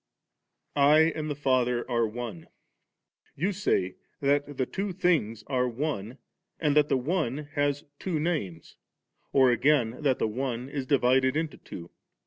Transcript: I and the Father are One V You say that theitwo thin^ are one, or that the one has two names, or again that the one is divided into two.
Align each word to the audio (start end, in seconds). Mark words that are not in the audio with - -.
I 0.75 1.13
and 1.15 1.29
the 1.29 1.35
Father 1.35 1.87
are 1.87 2.07
One 2.07 2.41
V 2.41 2.47
You 3.35 3.51
say 3.53 3.97
that 4.19 4.47
theitwo 4.47 4.93
thin^ 4.93 5.43
are 5.45 5.69
one, 5.69 6.17
or 6.59 6.69
that 6.71 6.89
the 6.89 6.97
one 6.97 7.49
has 7.53 7.83
two 7.99 8.19
names, 8.19 8.77
or 9.31 9.51
again 9.51 10.01
that 10.01 10.17
the 10.17 10.27
one 10.27 10.69
is 10.69 10.87
divided 10.87 11.37
into 11.37 11.57
two. 11.57 11.91